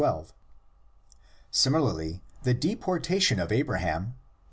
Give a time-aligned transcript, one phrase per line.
[0.01, 0.33] 12);
[1.51, 4.19] similarly, the deportation of Abraham (xii.